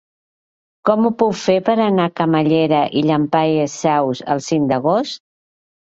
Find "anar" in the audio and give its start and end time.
1.83-2.07